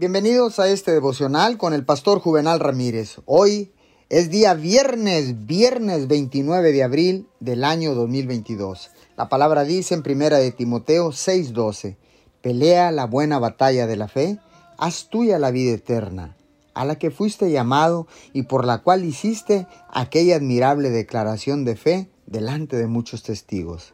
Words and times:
Bienvenidos 0.00 0.58
a 0.58 0.66
este 0.66 0.92
devocional 0.92 1.58
con 1.58 1.74
el 1.74 1.84
pastor 1.84 2.20
Juvenal 2.20 2.58
Ramírez. 2.58 3.18
Hoy 3.26 3.70
es 4.08 4.30
día 4.30 4.54
viernes, 4.54 5.44
viernes 5.44 6.08
29 6.08 6.72
de 6.72 6.82
abril 6.82 7.28
del 7.38 7.64
año 7.64 7.94
2022. 7.94 8.92
La 9.18 9.28
palabra 9.28 9.64
dice 9.64 9.92
en 9.92 10.02
primera 10.02 10.38
de 10.38 10.52
Timoteo 10.52 11.10
6:12, 11.12 11.98
pelea 12.40 12.92
la 12.92 13.04
buena 13.04 13.38
batalla 13.38 13.86
de 13.86 13.96
la 13.98 14.08
fe, 14.08 14.38
haz 14.78 15.10
tuya 15.10 15.38
la 15.38 15.50
vida 15.50 15.72
eterna, 15.72 16.34
a 16.72 16.86
la 16.86 16.96
que 16.96 17.10
fuiste 17.10 17.50
llamado 17.50 18.06
y 18.32 18.44
por 18.44 18.64
la 18.64 18.78
cual 18.78 19.04
hiciste 19.04 19.66
aquella 19.90 20.36
admirable 20.36 20.88
declaración 20.88 21.66
de 21.66 21.76
fe 21.76 22.10
delante 22.24 22.78
de 22.78 22.86
muchos 22.86 23.22
testigos. 23.22 23.92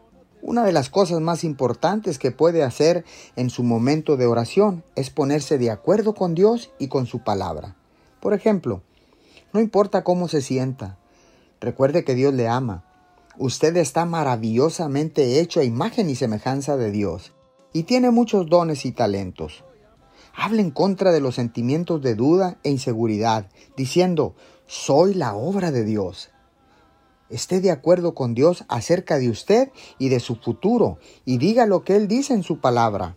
Una 0.49 0.63
de 0.63 0.71
las 0.71 0.91
cosas 0.91 1.21
más 1.21 1.43
importantes 1.43 2.21
que 2.21 2.31
puede 2.31 2.63
hacer 2.63 3.05
en 3.35 3.51
su 3.51 3.65
momento 3.65 4.17
de 4.17 4.27
oración 4.27 4.85
es 4.95 5.11
ponerse 5.11 5.59
de 5.59 5.73
acuerdo 5.73 6.15
con 6.15 6.37
Dios 6.37 6.71
y 6.79 6.87
con 6.87 7.07
su 7.07 7.19
palabra. 7.19 7.75
Por 8.21 8.33
ejemplo, 8.33 8.81
no 9.53 9.59
importa 9.59 10.05
cómo 10.05 10.29
se 10.29 10.43
sienta, 10.43 10.99
recuerde 11.61 12.05
que 12.05 12.15
Dios 12.15 12.33
le 12.33 12.47
ama. 12.47 12.85
Usted 13.39 13.77
está 13.77 14.05
maravillosamente 14.05 15.41
hecho 15.41 15.59
a 15.59 15.65
imagen 15.65 16.09
y 16.09 16.15
semejanza 16.15 16.77
de 16.77 16.93
Dios 16.93 17.33
y 17.73 17.83
tiene 17.83 18.13
muchos 18.13 18.49
dones 18.49 18.87
y 18.87 18.93
talentos. 18.93 19.65
Hable 20.33 20.63
en 20.63 20.71
contra 20.71 21.11
de 21.11 21.21
los 21.21 21.35
sentimientos 21.35 22.03
de 22.03 22.15
duda 22.15 22.57
e 22.63 22.71
inseguridad, 22.71 23.49
diciendo, 23.77 24.37
soy 24.69 25.15
la 25.15 25.35
obra 25.35 25.73
de 25.73 25.83
Dios 25.83 26.31
esté 27.31 27.61
de 27.61 27.71
acuerdo 27.71 28.15
con 28.15 28.35
Dios 28.35 28.65
acerca 28.69 29.19
de 29.19 29.31
usted 29.31 29.71
y 29.99 30.09
de 30.09 30.21
su 30.21 30.37
futuro 30.37 30.99
y 31.25 31.39
diga 31.39 31.67
lo 31.67 31.85
que 31.85 31.97
Él 31.97 32.09
dice 32.09 32.35
en 32.35 32.43
su 32.43 32.61
palabra. 32.61 33.17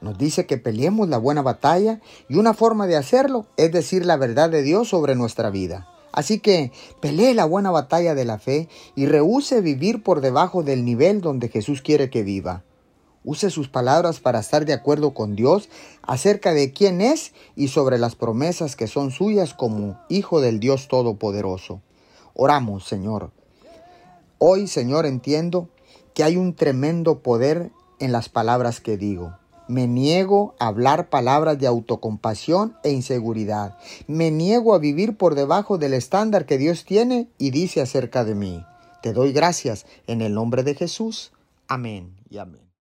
Nos 0.00 0.16
dice 0.16 0.46
que 0.46 0.56
peleemos 0.56 1.08
la 1.08 1.18
buena 1.18 1.42
batalla 1.42 2.00
y 2.28 2.36
una 2.36 2.54
forma 2.54 2.86
de 2.86 2.96
hacerlo 2.96 3.46
es 3.56 3.70
decir 3.72 4.06
la 4.06 4.16
verdad 4.16 4.50
de 4.50 4.62
Dios 4.62 4.88
sobre 4.88 5.14
nuestra 5.14 5.50
vida. 5.50 5.88
Así 6.12 6.40
que 6.40 6.72
pelee 7.00 7.34
la 7.34 7.44
buena 7.44 7.70
batalla 7.70 8.14
de 8.14 8.24
la 8.24 8.38
fe 8.38 8.68
y 8.96 9.06
rehúse 9.06 9.60
vivir 9.60 10.02
por 10.02 10.20
debajo 10.20 10.62
del 10.62 10.84
nivel 10.84 11.20
donde 11.20 11.48
Jesús 11.48 11.82
quiere 11.82 12.10
que 12.10 12.22
viva. 12.22 12.64
Use 13.22 13.50
sus 13.50 13.68
palabras 13.68 14.18
para 14.18 14.40
estar 14.40 14.64
de 14.64 14.72
acuerdo 14.72 15.12
con 15.12 15.36
Dios 15.36 15.68
acerca 16.02 16.54
de 16.54 16.72
quién 16.72 17.02
es 17.02 17.32
y 17.54 17.68
sobre 17.68 17.98
las 17.98 18.16
promesas 18.16 18.76
que 18.76 18.86
son 18.86 19.10
suyas 19.10 19.52
como 19.52 20.00
Hijo 20.08 20.40
del 20.40 20.58
Dios 20.58 20.88
Todopoderoso. 20.88 21.82
Oramos, 22.42 22.86
Señor. 22.86 23.32
Hoy, 24.38 24.66
Señor, 24.66 25.04
entiendo 25.04 25.68
que 26.14 26.24
hay 26.24 26.38
un 26.38 26.54
tremendo 26.54 27.18
poder 27.18 27.70
en 27.98 28.12
las 28.12 28.30
palabras 28.30 28.80
que 28.80 28.96
digo. 28.96 29.36
Me 29.68 29.86
niego 29.86 30.54
a 30.58 30.68
hablar 30.68 31.10
palabras 31.10 31.58
de 31.58 31.66
autocompasión 31.66 32.78
e 32.82 32.92
inseguridad. 32.92 33.76
Me 34.06 34.30
niego 34.30 34.74
a 34.74 34.78
vivir 34.78 35.18
por 35.18 35.34
debajo 35.34 35.76
del 35.76 35.92
estándar 35.92 36.46
que 36.46 36.56
Dios 36.56 36.86
tiene 36.86 37.28
y 37.36 37.50
dice 37.50 37.82
acerca 37.82 38.24
de 38.24 38.34
mí. 38.34 38.64
Te 39.02 39.12
doy 39.12 39.32
gracias 39.32 39.84
en 40.06 40.22
el 40.22 40.32
nombre 40.32 40.62
de 40.62 40.74
Jesús. 40.74 41.32
Amén 41.68 42.16
y 42.30 42.38
amén. 42.38 42.69